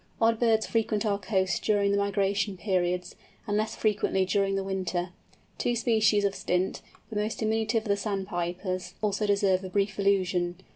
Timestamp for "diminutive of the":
7.37-7.95